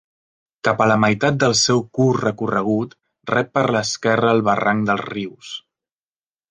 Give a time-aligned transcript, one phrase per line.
[0.67, 2.97] Cap a la meitat del seu curt recorregut
[3.35, 5.57] rep per l'esquerra el barranc dels Rius.